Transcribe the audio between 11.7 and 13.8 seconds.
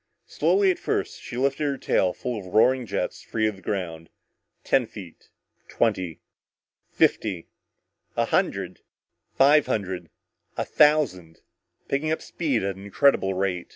picking up speed at an incredible rate.